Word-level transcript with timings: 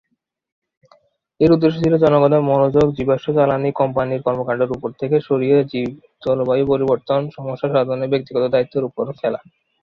এর 1.39 1.49
উদ্দেশ্য 1.51 1.77
ছিল 1.83 1.93
জনগণের 2.03 2.41
মনোযোগ 2.49 2.85
জীবাশ্ম 2.97 3.27
জ্বালানি 3.33 3.69
কোম্পানির 3.79 4.25
কর্মকাণ্ডের 4.27 4.73
উপর 4.75 4.89
থেকে 4.99 5.15
সরিয়ে 5.27 5.57
জলবায়ু 6.23 6.63
পরিবর্তন 6.71 7.21
সমস্যা 7.37 7.67
সমাধানে 7.69 8.05
ব্যক্তিগত 8.13 8.43
দায়িত্বের 8.53 8.87
উপর 8.89 9.05
ফেলা। 9.19 9.39